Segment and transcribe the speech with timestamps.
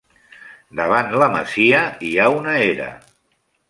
[0.79, 2.93] Davant la masia hi ha una era.